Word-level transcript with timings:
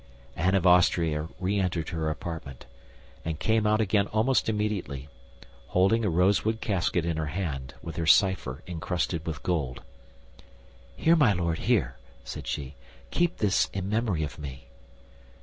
Anne 0.35 0.55
of 0.55 0.65
Austria 0.65 1.27
re 1.39 1.59
entered 1.59 1.89
her 1.89 2.09
apartment, 2.09 2.65
and 3.23 3.37
came 3.39 3.67
out 3.67 3.79
again 3.79 4.07
almost 4.07 4.49
immediately, 4.49 5.09
holding 5.67 6.03
a 6.03 6.09
rosewood 6.09 6.59
casket 6.59 7.05
in 7.05 7.17
her 7.17 7.27
hand, 7.27 7.75
with 7.83 7.97
her 7.97 8.07
cipher 8.07 8.63
encrusted 8.65 9.23
with 9.27 9.43
gold. 9.43 9.83
"Here, 10.97 11.15
my 11.15 11.33
Lord, 11.33 11.59
here," 11.59 11.97
said 12.23 12.47
she, 12.47 12.73
"keep 13.11 13.37
this 13.37 13.69
in 13.73 13.89
memory 13.89 14.23
of 14.23 14.39
me." 14.39 14.69